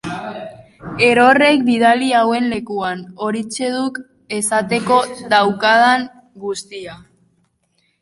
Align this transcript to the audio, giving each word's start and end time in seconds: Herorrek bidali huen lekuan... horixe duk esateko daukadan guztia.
Herorrek 1.07 1.61
bidali 1.67 2.07
huen 2.31 2.49
lekuan... 2.55 3.05
horixe 3.27 3.71
duk 3.77 4.03
esateko 4.41 5.01
daukadan 5.37 6.13
guztia. 6.49 7.01